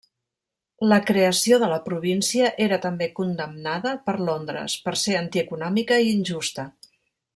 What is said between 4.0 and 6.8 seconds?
per Londres, per ser antieconòmica i injusta.